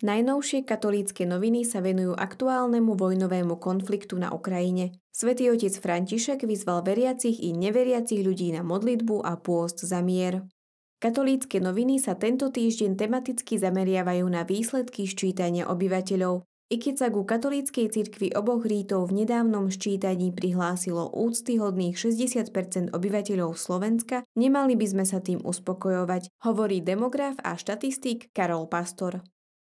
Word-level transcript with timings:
Najnovšie 0.00 0.64
katolícke 0.64 1.28
noviny 1.28 1.68
sa 1.68 1.84
venujú 1.84 2.16
aktuálnemu 2.16 2.96
vojnovému 2.96 3.60
konfliktu 3.60 4.16
na 4.16 4.32
Ukrajine. 4.32 4.96
Svetý 5.12 5.52
otec 5.52 5.76
František 5.76 6.48
vyzval 6.48 6.80
veriacich 6.80 7.36
i 7.36 7.52
neveriacich 7.52 8.24
ľudí 8.24 8.48
na 8.56 8.64
modlitbu 8.64 9.20
a 9.20 9.36
pôst 9.36 9.84
za 9.84 10.00
mier. 10.00 10.48
Katolícke 11.04 11.60
noviny 11.60 12.00
sa 12.00 12.16
tento 12.16 12.48
týždeň 12.48 12.96
tematicky 12.96 13.60
zameriavajú 13.60 14.24
na 14.24 14.48
výsledky 14.48 15.04
ščítania 15.04 15.68
obyvateľov. 15.68 16.48
I 16.72 16.80
keď 16.80 16.94
sa 16.96 17.08
ku 17.12 17.28
katolíckej 17.28 17.92
cirkvi 17.92 18.32
oboch 18.32 18.64
rítov 18.64 19.12
v 19.12 19.24
nedávnom 19.24 19.68
ščítaní 19.68 20.32
prihlásilo 20.32 21.12
úctyhodných 21.12 22.00
60% 22.00 22.96
obyvateľov 22.96 23.52
Slovenska, 23.52 24.24
nemali 24.32 24.80
by 24.80 24.86
sme 24.88 25.04
sa 25.04 25.20
tým 25.20 25.44
uspokojovať, 25.44 26.32
hovorí 26.40 26.80
demograf 26.80 27.36
a 27.44 27.52
štatistik 27.52 28.32
Karol 28.32 28.64
Pastor. 28.64 29.20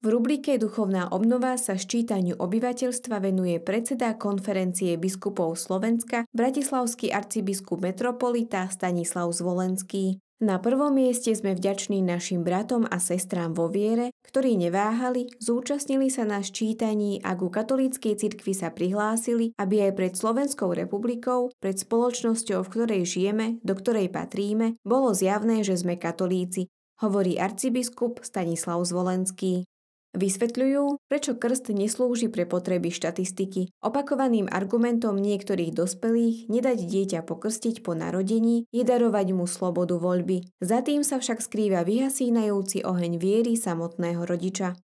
V 0.00 0.08
rubrike 0.08 0.56
Duchovná 0.56 1.12
obnova 1.12 1.60
sa 1.60 1.76
ščítaniu 1.76 2.40
obyvateľstva 2.40 3.20
venuje 3.20 3.60
predseda 3.60 4.16
konferencie 4.16 4.96
biskupov 4.96 5.60
Slovenska, 5.60 6.24
bratislavský 6.32 7.12
arcibiskup 7.12 7.84
metropolita 7.84 8.64
Stanislav 8.72 9.28
Zvolenský. 9.36 10.16
Na 10.40 10.56
prvom 10.56 10.96
mieste 10.96 11.36
sme 11.36 11.52
vďační 11.52 12.00
našim 12.00 12.40
bratom 12.40 12.88
a 12.88 12.96
sestrám 12.96 13.52
vo 13.52 13.68
viere, 13.68 14.16
ktorí 14.24 14.56
neváhali, 14.56 15.28
zúčastnili 15.36 16.08
sa 16.08 16.24
na 16.24 16.40
ščítaní 16.40 17.20
a 17.20 17.36
ku 17.36 17.52
katolíckej 17.52 18.16
cirkvi 18.16 18.56
sa 18.56 18.72
prihlásili, 18.72 19.52
aby 19.60 19.84
aj 19.84 20.00
pred 20.00 20.12
Slovenskou 20.16 20.72
republikou, 20.72 21.52
pred 21.60 21.76
spoločnosťou, 21.76 22.64
v 22.64 22.72
ktorej 22.72 23.02
žijeme, 23.04 23.60
do 23.60 23.76
ktorej 23.76 24.08
patríme, 24.08 24.80
bolo 24.80 25.12
zjavné, 25.12 25.60
že 25.60 25.76
sme 25.76 26.00
katolíci, 26.00 26.72
hovorí 27.04 27.36
arcibiskup 27.36 28.24
Stanislav 28.24 28.80
Zvolenský. 28.80 29.68
Vysvetľujú, 30.10 31.06
prečo 31.06 31.38
krst 31.38 31.70
neslúži 31.70 32.26
pre 32.26 32.42
potreby 32.42 32.90
štatistiky. 32.90 33.70
Opakovaným 33.78 34.50
argumentom 34.50 35.14
niektorých 35.14 35.70
dospelých 35.70 36.50
nedať 36.50 36.82
dieťa 36.82 37.20
pokrstiť 37.22 37.86
po 37.86 37.94
narodení 37.94 38.66
je 38.74 38.82
darovať 38.82 39.30
mu 39.30 39.46
slobodu 39.46 39.94
voľby. 40.02 40.50
Za 40.58 40.82
tým 40.82 41.06
sa 41.06 41.22
však 41.22 41.38
skrýva 41.38 41.86
vyhasínajúci 41.86 42.82
oheň 42.82 43.22
viery 43.22 43.54
samotného 43.54 44.26
rodiča. 44.26 44.74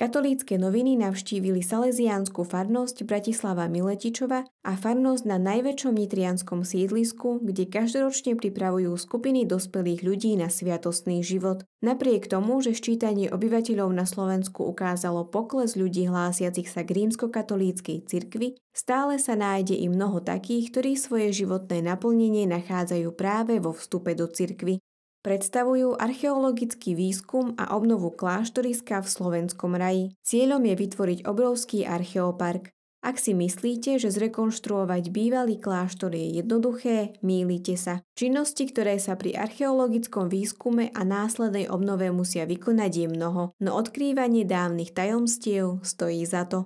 Katolícke 0.00 0.56
noviny 0.56 0.96
navštívili 0.96 1.60
Salesiánsku 1.60 2.48
farnosť 2.48 3.04
Bratislava 3.04 3.68
Miletičova 3.68 4.48
a 4.48 4.72
farnosť 4.72 5.28
na 5.28 5.36
najväčšom 5.36 5.92
nitrianskom 5.92 6.64
sídlisku, 6.64 7.44
kde 7.44 7.68
každoročne 7.68 8.32
pripravujú 8.32 8.96
skupiny 8.96 9.44
dospelých 9.44 10.00
ľudí 10.00 10.40
na 10.40 10.48
sviatostný 10.48 11.20
život. 11.20 11.68
Napriek 11.84 12.32
tomu, 12.32 12.64
že 12.64 12.72
ščítanie 12.72 13.28
obyvateľov 13.28 13.92
na 13.92 14.08
Slovensku 14.08 14.64
ukázalo 14.72 15.28
pokles 15.28 15.76
ľudí 15.76 16.08
hlásiacich 16.08 16.72
sa 16.72 16.80
k 16.80 16.96
rímskokatolíckej 16.96 18.08
cirkvi, 18.08 18.56
stále 18.72 19.20
sa 19.20 19.36
nájde 19.36 19.76
i 19.76 19.84
mnoho 19.92 20.24
takých, 20.24 20.72
ktorí 20.72 20.96
svoje 20.96 21.44
životné 21.44 21.84
naplnenie 21.84 22.48
nachádzajú 22.48 23.12
práve 23.12 23.60
vo 23.60 23.76
vstupe 23.76 24.16
do 24.16 24.32
cirkvy. 24.32 24.80
Predstavujú 25.20 26.00
archeologický 26.00 26.96
výskum 26.96 27.52
a 27.60 27.76
obnovu 27.76 28.08
kláštoriska 28.08 29.04
v 29.04 29.08
Slovenskom 29.12 29.76
raji. 29.76 30.16
Cieľom 30.24 30.64
je 30.64 30.74
vytvoriť 30.80 31.18
obrovský 31.28 31.84
archeopark. 31.84 32.72
Ak 33.04 33.20
si 33.20 33.36
myslíte, 33.36 34.00
že 34.00 34.08
zrekonštruovať 34.08 35.12
bývalý 35.12 35.60
kláštor 35.60 36.16
je 36.16 36.40
jednoduché, 36.40 37.20
mýlite 37.20 37.76
sa. 37.76 38.00
Činnosti, 38.16 38.64
ktoré 38.72 38.96
sa 38.96 39.20
pri 39.20 39.36
archeologickom 39.36 40.32
výskume 40.32 40.88
a 40.96 41.04
následnej 41.04 41.68
obnove 41.68 42.08
musia 42.12 42.48
vykonať 42.48 42.92
je 43.04 43.08
mnoho, 43.12 43.52
no 43.60 43.70
odkrývanie 43.76 44.48
dávnych 44.48 44.96
tajomstiev 44.96 45.84
stojí 45.84 46.24
za 46.24 46.48
to. 46.48 46.64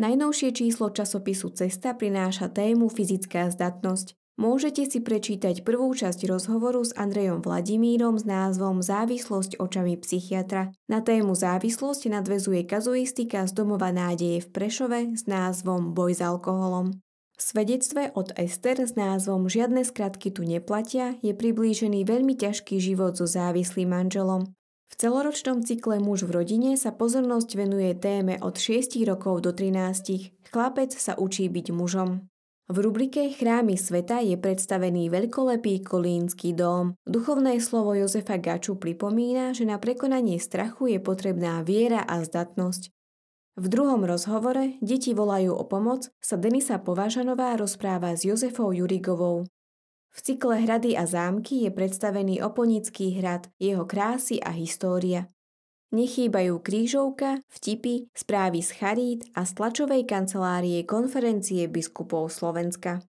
Najnovšie 0.00 0.56
číslo 0.56 0.88
časopisu 0.88 1.52
Cesta 1.52 1.92
prináša 1.92 2.48
tému 2.48 2.88
fyzická 2.88 3.52
zdatnosť. 3.52 4.21
Môžete 4.40 4.88
si 4.88 5.04
prečítať 5.04 5.60
prvú 5.60 5.92
časť 5.92 6.24
rozhovoru 6.24 6.80
s 6.80 6.96
Andrejom 6.96 7.44
Vladimírom 7.44 8.16
s 8.16 8.24
názvom 8.24 8.80
Závislosť 8.80 9.60
očami 9.60 10.00
psychiatra. 10.00 10.72
Na 10.88 11.04
tému 11.04 11.36
závislosť 11.36 12.08
nadvezuje 12.08 12.64
kazuistika 12.64 13.44
z 13.44 13.52
domova 13.52 13.92
nádeje 13.92 14.40
v 14.40 14.48
Prešove 14.48 15.00
s 15.20 15.28
názvom 15.28 15.92
Boj 15.92 16.16
s 16.16 16.24
alkoholom. 16.24 16.96
V 17.36 17.42
svedectve 17.44 18.08
od 18.16 18.32
Ester 18.40 18.80
s 18.80 18.96
názvom 18.96 19.52
Žiadne 19.52 19.84
skratky 19.84 20.32
tu 20.32 20.48
neplatia 20.48 21.20
je 21.20 21.36
priblížený 21.36 22.08
veľmi 22.08 22.32
ťažký 22.32 22.80
život 22.80 23.20
so 23.20 23.28
závislým 23.28 23.92
manželom. 23.92 24.48
V 24.88 24.94
celoročnom 24.96 25.60
cykle 25.60 26.00
Muž 26.00 26.24
v 26.24 26.40
rodine 26.40 26.80
sa 26.80 26.92
pozornosť 26.92 27.52
venuje 27.52 27.92
téme 28.00 28.40
od 28.40 28.56
6 28.56 28.96
rokov 29.04 29.44
do 29.44 29.52
13. 29.52 30.32
Chlapec 30.48 30.96
sa 30.96 31.20
učí 31.20 31.52
byť 31.52 31.66
mužom. 31.72 32.31
V 32.70 32.76
rubrike 32.78 33.34
Chrámy 33.34 33.74
sveta 33.74 34.22
je 34.22 34.38
predstavený 34.38 35.10
veľkolepý 35.10 35.82
kolínsky 35.82 36.54
dom. 36.54 36.94
Duchovné 37.02 37.58
slovo 37.58 37.98
Jozefa 37.98 38.38
Gaču 38.38 38.78
pripomína, 38.78 39.50
že 39.50 39.66
na 39.66 39.82
prekonanie 39.82 40.38
strachu 40.38 40.94
je 40.94 40.98
potrebná 41.02 41.66
viera 41.66 42.06
a 42.06 42.22
zdatnosť. 42.22 42.94
V 43.58 43.66
druhom 43.68 44.06
rozhovore 44.06 44.80
Deti 44.80 45.12
volajú 45.12 45.52
o 45.52 45.64
pomoc 45.68 46.08
sa 46.22 46.40
Denisa 46.40 46.80
Považanová 46.80 47.52
rozpráva 47.58 48.16
s 48.16 48.24
Jozefou 48.24 48.72
Jurigovou. 48.72 49.44
V 50.12 50.18
cykle 50.22 50.64
Hrady 50.64 50.96
a 50.96 51.04
zámky 51.04 51.66
je 51.66 51.70
predstavený 51.72 52.40
Oponický 52.40 53.16
hrad, 53.16 53.50
jeho 53.60 53.84
krásy 53.84 54.40
a 54.40 54.52
história. 54.54 55.28
Nechýbajú 55.92 56.64
krížovka, 56.64 57.44
vtipy, 57.52 58.08
správy 58.16 58.64
z 58.64 58.70
charít 58.80 59.20
a 59.36 59.44
z 59.44 59.52
tlačovej 59.60 60.08
kancelárie 60.08 60.88
konferencie 60.88 61.68
biskupov 61.68 62.32
Slovenska. 62.32 63.04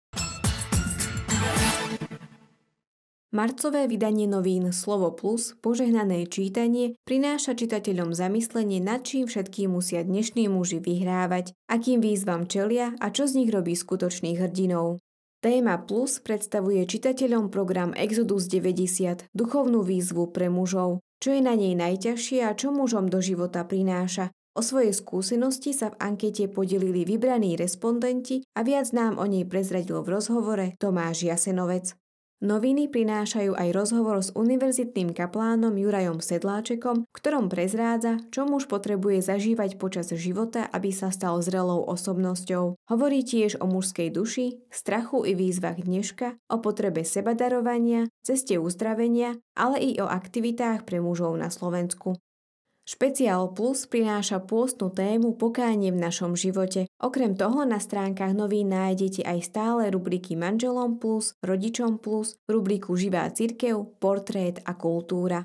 Marcové 3.34 3.90
vydanie 3.90 4.30
novín 4.30 4.70
Slovo 4.70 5.10
Plus, 5.10 5.58
požehnané 5.58 6.30
čítanie, 6.30 6.94
prináša 7.02 7.58
čitateľom 7.58 8.14
zamyslenie, 8.14 8.78
nad 8.78 9.02
čím 9.02 9.26
všetkým 9.26 9.74
musia 9.74 10.06
dnešní 10.06 10.46
muži 10.46 10.78
vyhrávať, 10.78 11.58
akým 11.66 11.98
výzvam 11.98 12.46
čelia 12.46 12.94
a 13.02 13.10
čo 13.10 13.26
z 13.26 13.42
nich 13.42 13.50
robí 13.50 13.74
skutočných 13.74 14.38
hrdinov. 14.38 15.02
Téma 15.42 15.82
Plus 15.82 16.22
predstavuje 16.22 16.86
čitateľom 16.86 17.50
program 17.50 17.90
Exodus 17.98 18.46
90, 18.46 19.26
duchovnú 19.34 19.82
výzvu 19.82 20.30
pre 20.30 20.46
mužov, 20.46 21.02
čo 21.18 21.34
je 21.34 21.40
na 21.42 21.54
nej 21.58 21.74
najťažšie 21.74 22.46
a 22.46 22.54
čo 22.54 22.70
mužom 22.70 23.10
do 23.10 23.18
života 23.18 23.66
prináša. 23.66 24.30
O 24.58 24.62
svoje 24.62 24.90
skúsenosti 24.90 25.70
sa 25.70 25.94
v 25.94 25.98
ankete 26.02 26.50
podelili 26.50 27.06
vybraní 27.06 27.54
respondenti 27.54 28.42
a 28.58 28.66
viac 28.66 28.90
nám 28.90 29.14
o 29.22 29.26
nej 29.26 29.46
prezradil 29.46 30.02
v 30.02 30.18
rozhovore 30.18 30.66
Tomáš 30.82 31.30
Jasenovec. 31.30 31.94
Noviny 32.38 32.86
prinášajú 32.86 33.58
aj 33.58 33.74
rozhovor 33.74 34.22
s 34.22 34.30
univerzitným 34.30 35.10
kaplánom 35.10 35.74
Jurajom 35.74 36.22
Sedláčekom, 36.22 37.02
ktorom 37.10 37.50
prezrádza, 37.50 38.22
čo 38.30 38.46
muž 38.46 38.70
potrebuje 38.70 39.26
zažívať 39.26 39.74
počas 39.74 40.14
života, 40.14 40.70
aby 40.70 40.94
sa 40.94 41.10
stal 41.10 41.42
zrelou 41.42 41.82
osobnosťou. 41.90 42.78
Hovorí 42.78 43.26
tiež 43.26 43.58
o 43.58 43.66
mužskej 43.66 44.14
duši, 44.14 44.62
strachu 44.70 45.26
i 45.26 45.34
výzvach 45.34 45.82
dneška, 45.82 46.38
o 46.46 46.62
potrebe 46.62 47.02
sebadarovania, 47.02 48.06
ceste 48.22 48.54
uzdravenia, 48.54 49.34
ale 49.58 49.82
i 49.82 49.98
o 49.98 50.06
aktivitách 50.06 50.86
pre 50.86 51.02
mužov 51.02 51.34
na 51.34 51.50
Slovensku. 51.50 52.22
Špeciál 52.88 53.52
Plus 53.52 53.84
prináša 53.84 54.40
pôstnu 54.40 54.88
tému 54.88 55.36
pokánie 55.36 55.92
v 55.92 56.00
našom 56.00 56.32
živote. 56.32 56.88
Okrem 56.96 57.36
toho 57.36 57.68
na 57.68 57.76
stránkach 57.76 58.32
novín 58.32 58.72
nájdete 58.72 59.28
aj 59.28 59.44
stále 59.44 59.92
rubriky 59.92 60.40
Manželom 60.40 60.96
Plus, 60.96 61.36
Rodičom 61.44 62.00
Plus, 62.00 62.40
rubriku 62.48 62.96
Živá 62.96 63.28
cirkev, 63.28 63.92
Portrét 64.00 64.64
a 64.64 64.72
kultúra. 64.72 65.44